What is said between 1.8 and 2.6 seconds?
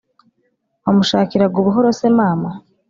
se mama?"